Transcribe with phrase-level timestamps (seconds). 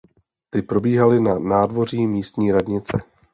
[0.49, 3.03] Ty probíhaly na nádvoří místní radnice.